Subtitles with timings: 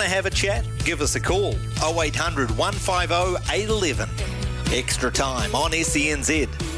[0.00, 0.64] Want to have a chat?
[0.82, 4.08] Give us a call 0800 150 811.
[4.72, 6.69] Extra time on SENZ.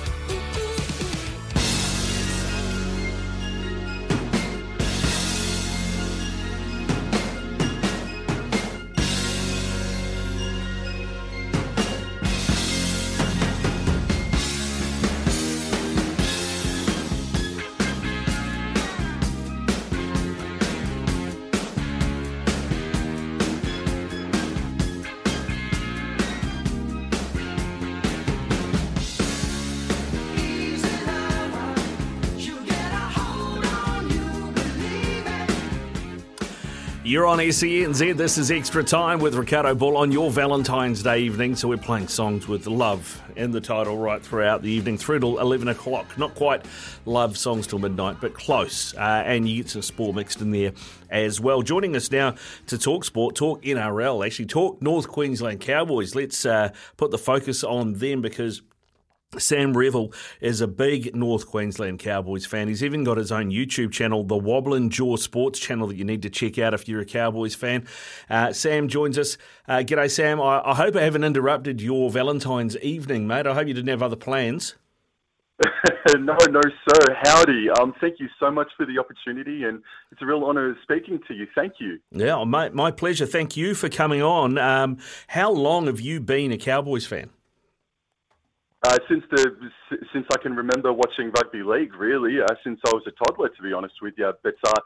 [37.13, 38.17] You're on SENZ.
[38.17, 41.55] This is Extra Time with Ricardo Bull on your Valentine's Day evening.
[41.57, 45.39] So we're playing songs with love in the title right throughout the evening through till
[45.39, 46.17] 11 o'clock.
[46.17, 46.65] Not quite
[47.05, 48.95] love songs till midnight, but close.
[48.95, 50.73] Uh, and you get some sport mixed in there
[51.11, 51.61] as well.
[51.61, 52.35] Joining us now
[52.69, 56.15] to talk sport, talk NRL, actually talk North Queensland Cowboys.
[56.15, 58.63] Let's uh, put the focus on them because
[59.39, 62.69] Sam Revel is a big North Queensland Cowboys fan.
[62.69, 66.23] He's even got his own YouTube channel, the Wobblin' Jaw Sports channel, that you need
[66.23, 67.87] to check out if you're a Cowboys fan.
[68.29, 69.39] Uh, Sam joins us.
[69.67, 70.41] Uh, g'day, Sam.
[70.41, 73.47] I, I, hope I haven't interrupted your Valentine's evening, mate.
[73.47, 74.75] I hope you didn't have other plans.
[76.19, 77.17] no, no, sir.
[77.23, 77.71] Howdy.
[77.71, 81.35] Um, thank you so much for the opportunity, and it's a real honour speaking to
[81.35, 81.47] you.
[81.55, 81.99] Thank you.
[82.11, 83.27] Yeah, my, my pleasure.
[83.27, 84.59] Thank you for coming on.
[84.59, 84.99] Um,
[85.29, 87.31] how long have you been a Cowboys fan?
[88.85, 89.71] Uh, since the
[90.13, 93.63] since I can remember watching rugby league, really, uh, since I was a toddler, to
[93.63, 94.33] be honest with you.
[94.43, 94.81] But uh,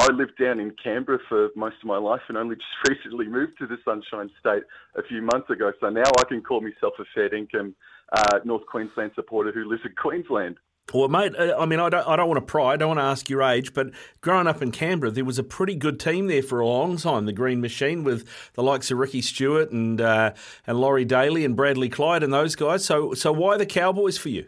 [0.00, 3.58] I lived down in Canberra for most of my life, and only just recently moved
[3.58, 4.62] to the Sunshine State
[4.96, 5.70] a few months ago.
[5.80, 7.74] So now I can call myself a fair income
[8.16, 10.56] uh, North Queensland supporter who lives in Queensland.
[10.92, 13.00] Well, mate, uh, I mean, I don't, I don't want to pry, I don't want
[13.00, 16.26] to ask your age, but growing up in Canberra, there was a pretty good team
[16.26, 20.00] there for a long time, the Green Machine, with the likes of Ricky Stewart and
[20.00, 20.32] uh,
[20.66, 22.84] and Laurie Daley and Bradley Clyde and those guys.
[22.84, 24.46] So, so why the Cowboys for you?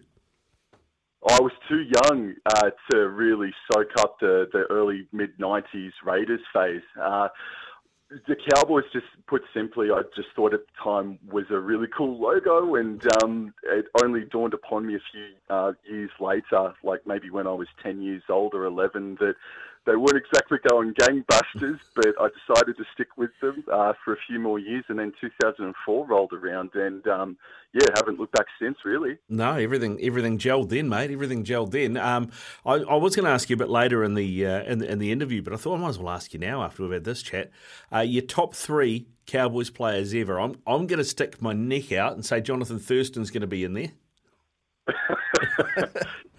[1.26, 6.42] I was too young uh, to really soak up the, the early mid '90s Raiders
[6.52, 6.82] phase.
[7.00, 7.28] Uh,
[8.10, 12.20] the Cowboys, just put simply, I just thought at the time was a really cool
[12.20, 17.30] logo, and um, it only dawned upon me a few uh, years later, like maybe
[17.30, 19.34] when I was 10 years old or 11, that
[19.86, 24.16] they weren't exactly going gangbusters, but I decided to stick with them uh, for a
[24.26, 27.36] few more years, and then 2004 rolled around, and um,
[27.72, 28.78] yeah, haven't looked back since.
[28.84, 31.10] Really, no, everything everything gelled then, mate.
[31.10, 31.96] Everything gelled then.
[31.96, 32.30] Um,
[32.64, 34.90] I, I, was going to ask you a bit later in the, uh, in the,
[34.90, 36.92] in the interview, but I thought I might as well ask you now after we've
[36.92, 37.50] had this chat.
[37.92, 40.38] Uh, your top three Cowboys players ever.
[40.38, 43.64] I'm I'm going to stick my neck out and say Jonathan Thurston's going to be
[43.64, 43.92] in there.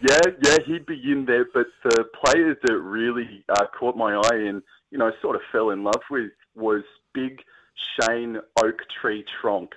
[0.02, 1.46] yeah, yeah, he'd be in there.
[1.54, 4.62] But the players that really uh, caught my eye and
[4.92, 6.84] you know sort of fell in love with was
[7.14, 7.42] big
[8.00, 9.74] Shane Oak Tree Tronc.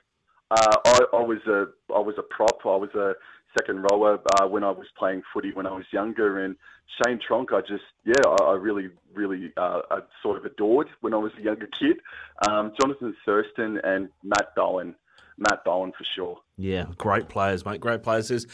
[0.50, 2.60] Uh, I, I was a I was a prop.
[2.64, 3.14] I was a
[3.58, 6.56] second rower uh, when I was playing footy when I was younger, and
[6.86, 11.14] Shane Tronc, I just yeah, I, I really really uh, I sort of adored when
[11.14, 12.00] I was a younger kid.
[12.46, 14.94] Um, Jonathan Thurston and Matt Bowen.
[15.38, 16.38] Matt Bowen for sure.
[16.56, 17.80] Yeah, great players, mate.
[17.80, 18.28] Great players.
[18.28, 18.46] There's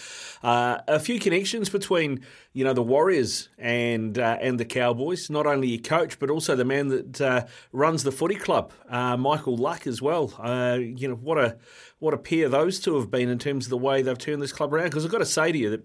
[0.42, 2.20] uh, a few connections between
[2.52, 5.30] you know the Warriors and uh, and the Cowboys.
[5.30, 9.16] Not only your coach, but also the man that uh, runs the footy club, uh,
[9.16, 10.34] Michael Luck, as well.
[10.38, 11.56] Uh, you know what a
[11.98, 14.52] what a pair those two have been in terms of the way they've turned this
[14.52, 14.84] club around.
[14.84, 15.84] Because I've got to say to you that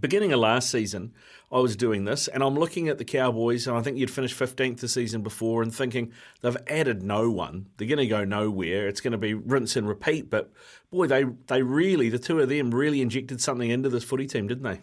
[0.00, 1.12] beginning of last season,
[1.52, 4.38] I was doing this, and I'm looking at the Cowboys, and I think you'd finished
[4.38, 7.66] 15th the season before, and thinking they've added no one.
[7.76, 8.88] They're going to go nowhere.
[8.88, 10.30] It's going to be rinse and repeat.
[10.30, 10.50] But
[10.90, 14.48] boy, they they really, the two of them, really injected something into this footy team,
[14.48, 14.80] didn't they?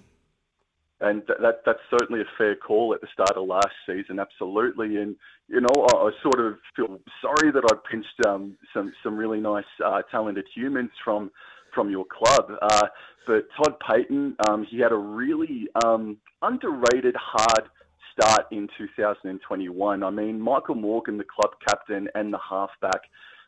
[1.01, 4.97] And that that's certainly a fair call at the start of last season, absolutely.
[4.97, 5.15] And
[5.47, 9.39] you know, I, I sort of feel sorry that I pinched um, some some really
[9.41, 11.31] nice, uh, talented humans from
[11.73, 12.51] from your club.
[12.61, 12.87] Uh,
[13.27, 17.69] but Todd Payten, um, he had a really um, underrated hard
[18.11, 20.03] start in 2021.
[20.03, 23.01] I mean, Michael Morgan, the club captain and the halfback,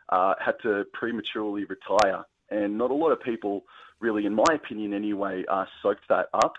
[0.10, 3.64] uh, had to prematurely retire, and not a lot of people,
[4.00, 6.54] really, in my opinion anyway, uh, soaked that up.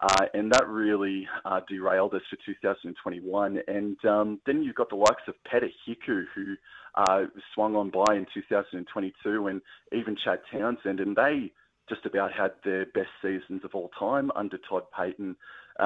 [0.00, 3.58] Uh, and that really uh, derailed us for 2021.
[3.66, 6.54] And um, then you've got the likes of Peta Hiku, who
[6.96, 9.62] uh, swung on by in 2022, and
[9.92, 11.50] even Chad Townsend, and they
[11.88, 15.36] just about had their best seasons of all time under Todd Payten.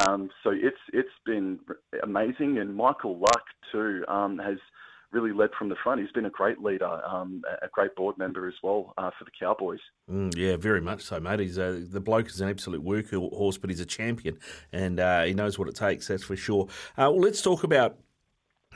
[0.00, 1.58] Um, so it's it's been
[2.02, 4.58] amazing, and Michael Luck too um, has
[5.12, 6.00] really led from the front.
[6.00, 9.30] He's been a great leader, um, a great board member as well uh, for the
[9.38, 9.80] Cowboys.
[10.10, 11.40] Mm, yeah, very much so, mate.
[11.40, 14.38] He's uh, the bloke is an absolute workhorse, but he's a champion,
[14.72, 16.08] and uh, he knows what it takes.
[16.08, 16.66] That's for sure.
[16.96, 17.98] Uh, well, let's talk about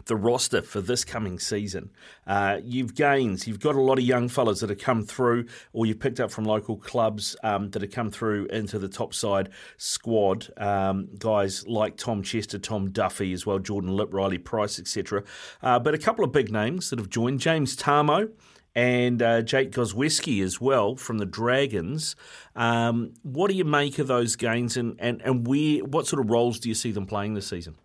[0.06, 1.90] the roster for this coming season.
[2.26, 3.46] Uh, you've gains.
[3.46, 6.30] You've got a lot of young fellas that have come through, or you've picked up
[6.30, 10.48] from local clubs um, that have come through into the top side squad.
[10.56, 15.22] Um, guys like Tom Chester, Tom Duffy as well, Jordan Lip, Riley Price, etc.
[15.62, 18.30] Uh, but a couple of big names that have joined: James Tamou
[18.76, 22.16] and uh, Jake Gosiewski as well from the Dragons.
[22.56, 26.30] Um, what do you make of those gains, and, and, and where, what sort of
[26.30, 27.76] roles do you see them playing this season?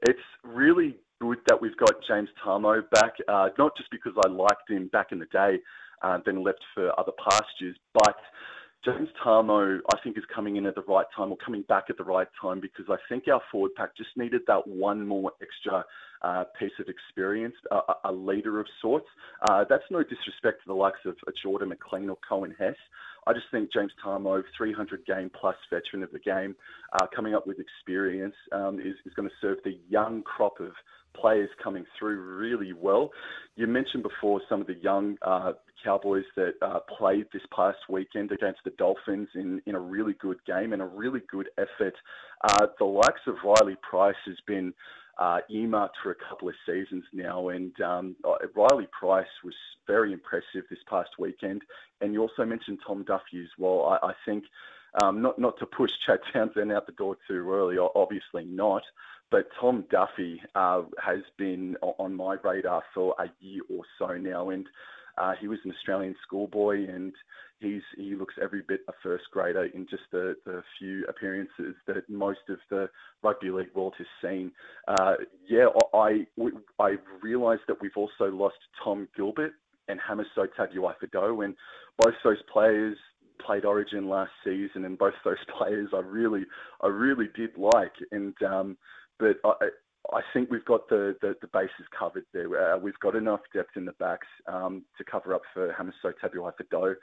[0.00, 4.68] It's really good that we've got James Tamou back, uh, not just because I liked
[4.68, 5.60] him back in the day,
[6.02, 8.16] uh, then left for other pastures, but
[8.84, 11.96] James Tamou, I think, is coming in at the right time or coming back at
[11.96, 15.84] the right time because I think our forward pack just needed that one more extra
[16.22, 19.06] uh, piece of experience, a, a leader of sorts.
[19.48, 22.74] Uh, that's no disrespect to the likes of Jordan McLean or Coen Hess.
[23.24, 26.56] I just think James Tamou, 300 game plus veteran of the game,
[26.94, 30.72] uh, coming up with experience, um, is, is going to serve the young crop of
[31.14, 33.10] players coming through really well.
[33.56, 35.52] You mentioned before some of the young uh,
[35.84, 40.38] Cowboys that uh, played this past weekend against the Dolphins in, in a really good
[40.46, 41.94] game and a really good effort.
[42.44, 44.72] Uh, the likes of Riley Price has been
[45.18, 49.54] uh, earmarked for a couple of seasons now, and um, uh, Riley Price was
[49.86, 51.62] very impressive this past weekend.
[52.00, 53.98] And you also mentioned Tom Duffy as well.
[54.02, 54.44] I, I think.
[55.02, 58.82] Um, not not to push Chad Townsend out the door too early, obviously not.
[59.30, 64.50] But Tom Duffy uh, has been on my radar for a year or so now,
[64.50, 64.68] and
[65.18, 67.12] uh, he was an Australian schoolboy, and
[67.60, 72.08] he's he looks every bit a first grader in just the, the few appearances that
[72.08, 72.88] most of the
[73.22, 74.50] rugby league world has seen.
[74.88, 75.14] Uh,
[75.48, 76.26] yeah, I
[76.78, 79.52] I realised that we've also lost Tom Gilbert
[79.88, 81.54] and Hamiso Tabuai-Fidow, and
[81.98, 82.96] both those players
[83.44, 86.44] played Origin last season, and both those players I really
[86.82, 88.76] I really did like, and um,
[89.18, 89.68] but I,
[90.12, 92.74] I think we've got the, the, the bases covered there.
[92.74, 96.94] Uh, we've got enough depth in the backs um, to cover up for Hamiso Tabuai-Fidow.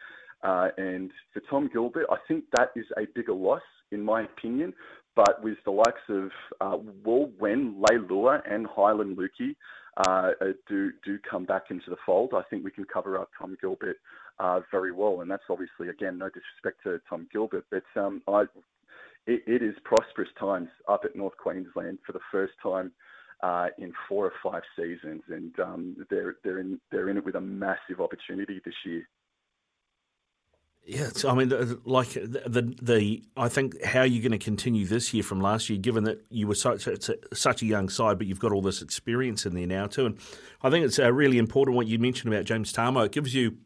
[0.43, 3.61] Uh, and for Tom Gilbert, I think that is a bigger loss,
[3.91, 4.73] in my opinion.
[5.15, 6.29] But with the likes of
[6.61, 9.55] uh, well, when Leilua and Heilum Luki
[9.97, 13.29] uh, uh, do do come back into the fold, I think we can cover up
[13.37, 13.97] Tom Gilbert
[14.39, 15.19] uh, very well.
[15.21, 18.45] And that's obviously, again, no disrespect to Tom Gilbert, but um, I
[19.27, 22.91] it, it is prosperous times up at North Queensland for the first time
[23.41, 27.35] uh, in four or five seasons, and um, they're they're in they're in it with
[27.35, 29.07] a massive opportunity this year.
[30.85, 31.49] Yeah, I mean,
[31.85, 35.69] like the, the, the I think how you're going to continue this year from last
[35.69, 36.87] year, given that you were such
[37.33, 40.17] such a young side, but you've got all this experience in there now too, and
[40.63, 43.05] I think it's uh, really important what you mentioned about James Tamou.
[43.05, 43.57] It gives you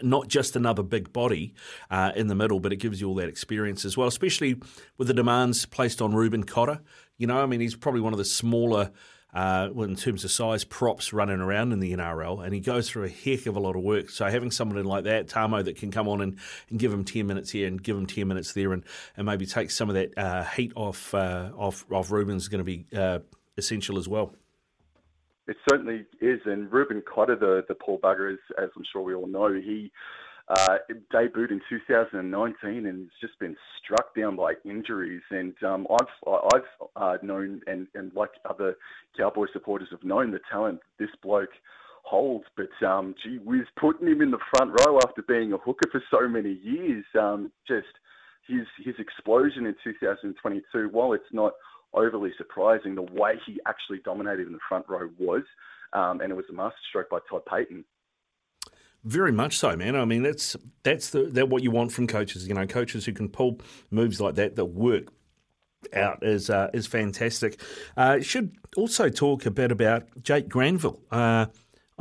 [0.00, 1.54] not just another big body
[1.90, 4.56] uh, in the middle, but it gives you all that experience as well, especially
[4.98, 6.80] with the demands placed on Reuben Cotter.
[7.18, 8.90] You know, I mean, he's probably one of the smaller,
[9.34, 13.04] uh, in terms of size, props running around in the NRL, and he goes through
[13.04, 14.10] a heck of a lot of work.
[14.10, 16.38] So having someone like that, Tamou, that can come on and,
[16.70, 18.84] and give him 10 minutes here and give him 10 minutes there and,
[19.16, 22.60] and maybe take some of that uh, heat off, uh, off, off Reuben is going
[22.60, 23.20] to be uh,
[23.56, 24.34] essential as well.
[25.48, 26.40] It certainly is.
[26.44, 29.90] And Reuben Cotter, the, the poor bugger, as, as I'm sure we all know, he
[30.48, 30.78] uh,
[31.12, 35.22] debuted in 2019 and has just been struck down by injuries.
[35.30, 38.76] And um, I've I've uh, known and, and like other
[39.16, 41.50] Cowboy supporters have known the talent this bloke
[42.04, 42.44] holds.
[42.56, 46.02] But um, gee whiz, putting him in the front row after being a hooker for
[46.10, 47.86] so many years, um, just
[48.46, 50.88] his his explosion in 2022.
[50.90, 51.52] While it's not
[51.94, 55.42] overly surprising the way he actually dominated in the front row was,
[55.92, 57.84] um, and it was a masterstroke by Todd Payten.
[59.04, 59.96] Very much so, man.
[59.96, 62.46] I mean, that's that's the that what you want from coaches.
[62.46, 65.08] You know, coaches who can pull moves like that that work
[65.92, 67.60] out is uh, is fantastic.
[67.96, 71.00] Uh, should also talk a bit about Jake Granville.
[71.10, 71.46] Uh,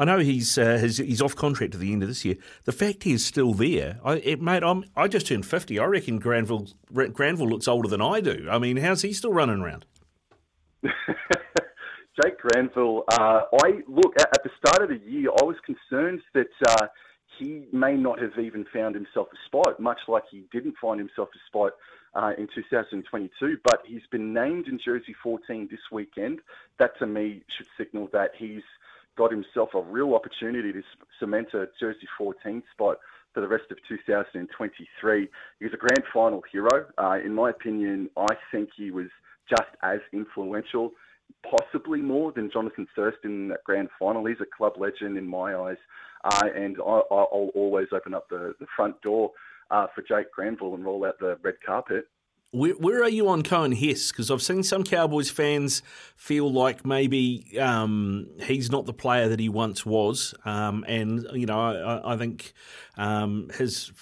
[0.01, 2.35] I know he's, uh, he's, he's off contract at the end of this year.
[2.63, 5.77] The fact he's still there, I, it, mate, I'm, I just turned fifty.
[5.77, 8.47] I reckon Granville Granville looks older than I do.
[8.49, 9.85] I mean, how's he still running around?
[10.83, 15.29] Jake Granville, uh, I look at, at, the start of the year.
[15.39, 16.87] I was concerned that uh,
[17.37, 21.29] he may not have even found himself a spot, much like he didn't find himself
[21.35, 21.73] a spot
[22.15, 26.39] uh, in 2022, but he's been named in jersey 14 this weekend.
[26.79, 28.63] That to me should signal that he's
[29.17, 30.81] got himself a real opportunity to
[31.19, 32.97] cement a jersey 14 spot
[33.33, 35.29] for the rest of 2023.
[35.59, 36.85] He's a grand final hero.
[36.97, 39.07] Uh, in my opinion, I think he was
[39.49, 40.91] just as influential,
[41.49, 44.25] possibly more than Jonathan Thurston in that grand final.
[44.25, 45.77] He's a club legend in my eyes,
[46.23, 49.31] uh, and I, will always open up the, the front door
[49.71, 52.05] uh, for Jake Granville and roll out the red carpet.
[52.53, 54.11] Where, where, are you on Coen Hess?
[54.11, 55.81] Because I've seen some Cowboys fans
[56.17, 61.45] feel like maybe um, he's not the player that he once was, um, and you
[61.45, 62.51] know I, I think
[62.97, 63.93] um, his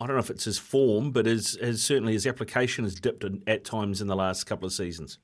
[0.00, 3.24] I don't know if it's his form, but his, his certainly his application has dipped
[3.24, 5.18] in, at times in the last couple of seasons.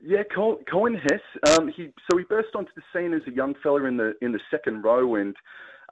[0.00, 1.56] Yeah, Coen Hess.
[1.56, 4.32] Um, he so he burst onto the scene as a young fella in the in
[4.32, 5.36] the second row, and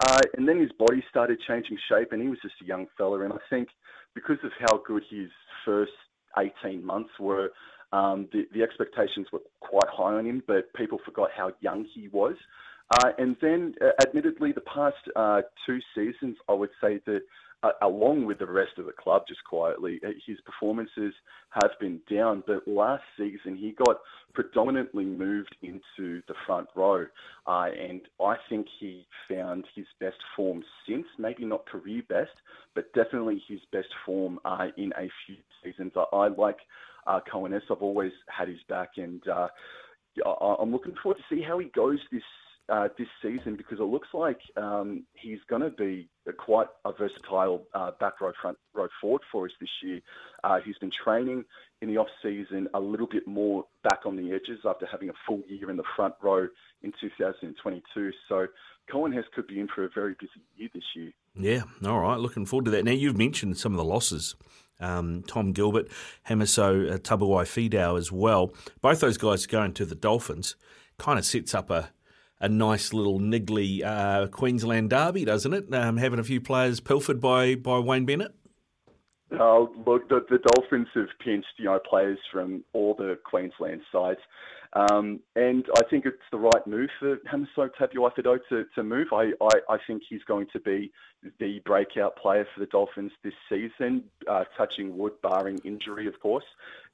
[0.06, 3.20] uh, and then his body started changing shape, and he was just a young fella.
[3.20, 3.68] And I think
[4.16, 5.28] because of how good his
[5.64, 5.92] first
[6.36, 7.50] 18 months were,
[7.92, 12.08] um, the, the expectations were quite high on him, but people forgot how young he
[12.08, 12.34] was.
[12.90, 17.20] Uh, and then, uh, admittedly, the past uh, two seasons, I would say that
[17.62, 21.14] uh, along with the rest of the club, just quietly, uh, his performances
[21.50, 22.42] have been down.
[22.46, 23.96] But last season, he got
[24.34, 27.06] predominantly moved into the front row.
[27.46, 32.30] Uh, and I think he found his best form since, maybe not career best,
[32.74, 35.92] but definitely his best form uh, in a few seasons.
[35.96, 36.58] I, I like
[37.06, 37.62] uh, Coen Hess.
[37.70, 39.48] I've always had his back, and uh,
[40.26, 42.22] I'm looking forward to see how he goes this
[42.68, 46.92] uh, this season because it looks like um, he's going to be a quite a
[46.92, 50.00] versatile uh, back row, front row forward for us this year.
[50.42, 51.44] Uh, he's been training
[51.80, 55.12] in the off season a little bit more back on the edges after having a
[55.26, 56.48] full year in the front row
[56.82, 58.10] in 2022.
[58.28, 58.46] So
[58.90, 61.12] Coen Hess could be in for a very busy year this year.
[61.38, 62.18] Yeah, all right.
[62.18, 62.84] Looking forward to that.
[62.84, 64.34] Now you've mentioned some of the losses.
[64.78, 65.88] Um, Tom Gilbert,
[66.28, 68.52] Hamiso uh, Tabuai-Fidow as well.
[68.82, 70.54] Both those guys going to the Dolphins
[70.98, 71.90] kind of sets up a
[72.40, 75.74] a nice little niggly uh, Queensland derby, doesn't it?
[75.74, 78.34] Um, having a few players pilfered by, by Wayne Bennett.
[79.32, 84.20] Oh, look, the, the Dolphins have pinched, you know, players from all the Queensland sides.
[84.72, 89.08] Um, and I think it's the right move for Hamiso Tabuai-Fidow to, to move.
[89.12, 90.92] I, I, I, think he's going to be
[91.40, 96.44] the breakout player for the Dolphins this season, uh, touching wood, barring injury, of course.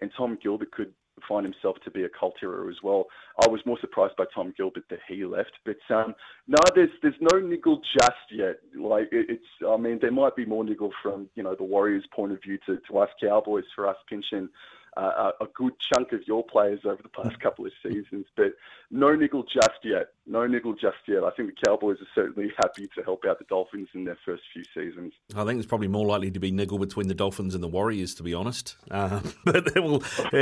[0.00, 0.92] And Tom Gilbert could
[1.28, 3.06] find himself to be a cult hero as well.
[3.44, 6.14] I was more surprised by Tom Gilbert that he left, but um,
[6.46, 8.56] no, there's there's no niggle just yet.
[8.78, 12.32] Like it's, I mean, there might be more niggle from you know the Warriors' point
[12.32, 14.48] of view to, to us Cowboys for us pinching
[14.96, 18.26] uh, a good chunk of your players over the past couple of seasons.
[18.36, 18.54] But
[18.90, 20.08] no niggle just yet.
[20.26, 21.24] No niggle just yet.
[21.24, 24.42] I think the Cowboys are certainly happy to help out the Dolphins in their first
[24.52, 25.14] few seasons.
[25.34, 28.14] I think there's probably more likely to be niggle between the Dolphins and the Warriors,
[28.16, 28.76] to be honest.
[28.90, 30.02] Uh, but will,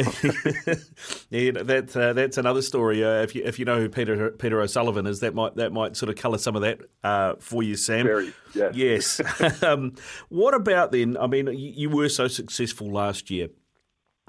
[1.30, 3.04] yeah, that uh, that's another story.
[3.04, 5.96] Uh, if you if you know who Peter Peter O'Sullivan is, that might that might
[5.96, 8.04] sort of colour some of that uh, for you, Sam.
[8.04, 8.74] Very, yes.
[9.20, 9.62] Yes.
[9.62, 9.94] um,
[10.28, 11.16] what about then?
[11.16, 13.48] I mean, you, you were so successful last year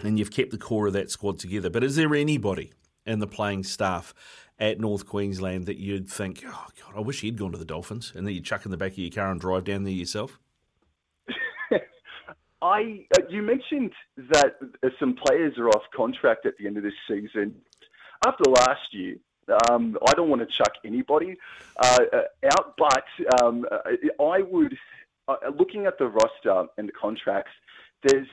[0.04, 1.70] and you've kept the core of that squad together.
[1.70, 2.72] But is there anybody
[3.06, 4.14] in the playing staff
[4.60, 8.14] at North Queensland that you'd think, oh God, I wish he'd gone to the Dolphins,
[8.16, 10.40] and then you chuck in the back of your car and drive down there yourself?
[12.62, 16.84] I uh, you mentioned that uh, some players are off contract at the end of
[16.84, 17.56] this season.
[18.26, 19.16] After last year,
[19.70, 21.38] um, I don't want to chuck anybody
[21.78, 24.78] uh, uh out, but um, uh, I would,
[25.28, 27.52] uh, looking at the roster and the contracts,
[28.04, 28.28] there's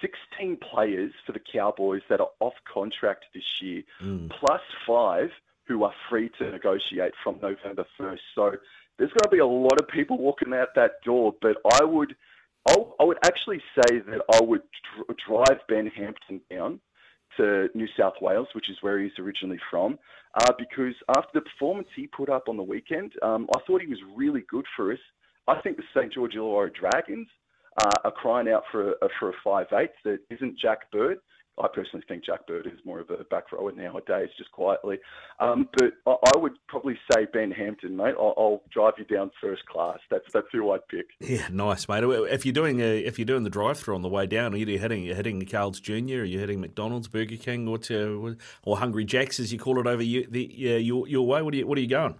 [0.00, 4.30] 16 players for the Cowboys that are off contract this year, mm.
[4.30, 5.30] plus five
[5.66, 8.18] who are free to negotiate from November 1st.
[8.34, 8.52] So
[8.98, 12.16] there's going to be a lot of people walking out that door, but I would.
[13.00, 14.60] I would actually say that I would
[15.26, 16.80] drive Ben Hampton down
[17.38, 19.98] to New South Wales, which is where he's originally from,
[20.34, 23.86] uh, because after the performance he put up on the weekend, um, I thought he
[23.86, 24.98] was really good for us.
[25.46, 27.28] I think the St George Illawarra Dragons
[27.80, 31.18] uh, are crying out for a, for a five eight that isn't Jack Bird.
[31.62, 34.98] I personally think Jack Bird is more of a back rower nowadays, just quietly.
[35.40, 38.14] Um, but I, I, would probably say Ben Hampton, mate.
[38.18, 39.98] I'll, I'll, drive you down first class.
[40.10, 41.06] That's that's who I'd pick.
[41.20, 42.04] Yeah, nice, mate.
[42.04, 44.56] If you're doing a, if you're doing the drive through on the way down, are
[44.56, 45.94] you hitting you're hitting Carl's Jr.
[45.94, 49.86] Are you hitting McDonald's, Burger King, or to, or Hungry Jacks as you call it
[49.86, 51.42] over you, the, yeah, your your way?
[51.42, 52.16] What are you what are you going?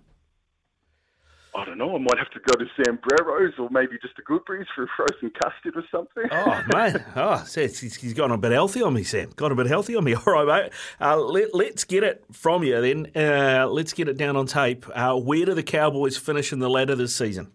[1.54, 1.94] I don't know.
[1.94, 5.30] I might have to go to Zambrero's or maybe just a Goodberry's for a frozen
[5.30, 6.24] custard or something.
[6.30, 7.02] Oh, mate.
[7.16, 9.30] Oh, he's, he's gone a bit healthy on me, Sam.
[9.34, 10.14] Got a bit healthy on me.
[10.26, 10.72] All right, mate.
[11.00, 13.10] Uh, let, us get it from you then.
[13.16, 14.86] Uh, let's get it down on tape.
[14.94, 17.52] Uh, where do the Cowboys finish in the ladder this season?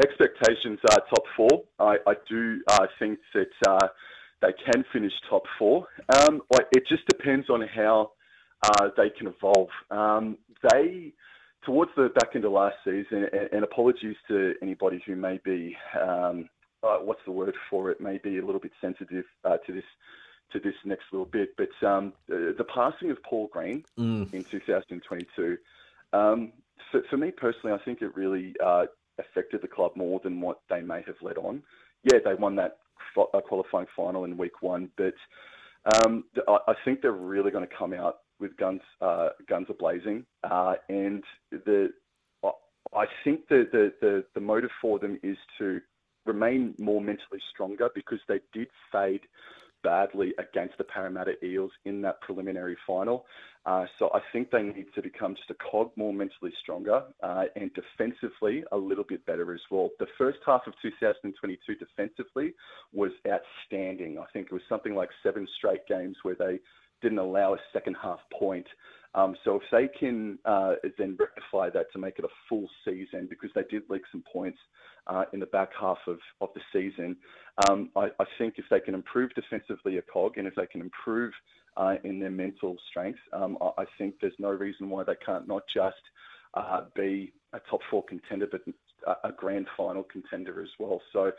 [0.00, 1.64] expectations are top four.
[1.78, 3.88] I, I do uh, think that uh,
[4.40, 5.86] they can finish top four.
[6.14, 8.12] Um, it just depends on how
[8.62, 9.68] uh, they can evolve.
[9.90, 10.38] Um,
[10.70, 11.12] they
[11.68, 15.76] towards the back end of last season, and, and apologies to anybody who may be
[16.00, 16.48] um,
[16.82, 19.84] uh, what's the word for it, may be a little bit sensitive uh, to this
[20.50, 24.32] to this next little bit, but um, the, the, passing of Paul Green mm.
[24.32, 25.58] in 2022.
[26.14, 26.52] Um,
[26.90, 28.86] for, for, me personally, I think it really uh,
[29.18, 31.62] affected the club more than what they may have let on.
[32.02, 32.78] Yeah, they won that
[33.18, 35.12] uh, qualifying final in week one, but
[36.02, 40.24] um, I think they're really going to come out with guns uh, guns a blazing,
[40.44, 41.90] uh, and the
[42.94, 45.80] I think the, the, the the motive for them is to
[46.26, 49.22] remain more mentally stronger because they did fade
[49.84, 53.24] badly against the Parramatta Eels in that preliminary final.
[53.64, 57.44] Uh, so I think they need to become just a cog more mentally stronger uh,
[57.54, 59.90] and defensively a little bit better as well.
[59.98, 62.54] The first half of 2022 defensively
[62.92, 64.18] was outstanding.
[64.18, 66.58] I think it was something like seven straight games where they
[67.02, 68.66] didn't allow a second half point.
[69.14, 73.26] Um, so if they can uh, then rectify that to make it a full season,
[73.28, 74.58] because they did leak some points
[75.06, 77.16] uh, in the back half of, of the season,
[77.68, 80.80] um, I, I, think if they can improve defensively a cog and if they can
[80.82, 81.32] improve
[81.76, 85.48] uh, in their mental strength, um, I, I, think there's no reason why they can't
[85.48, 85.96] not just
[86.54, 88.60] uh, be a top four contender, but
[89.24, 91.00] a grand final contender as well.
[91.12, 91.32] So,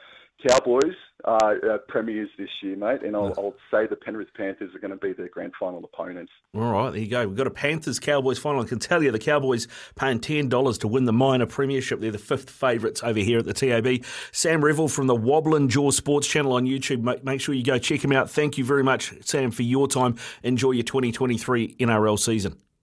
[0.47, 4.79] Cowboys uh, uh, premiers this year, mate, and I'll, I'll, say the Penrith Panthers are
[4.79, 6.31] going to be their grand final opponents.
[6.55, 7.27] All right, there you go.
[7.27, 8.61] We've got a Panthers Cowboys final.
[8.61, 11.99] I can tell you the Cowboys paying ten dollars to win the minor premiership.
[11.99, 14.05] They're the fifth favourites over here at the TAB.
[14.31, 17.01] Sam Revel from the Wobbling Jaw Sports channel on YouTube.
[17.01, 18.29] Make, Make sure you go check him out.
[18.29, 20.15] Thank you very much, Sam, for your time.
[20.43, 22.57] Enjoy your 2023 NRL season.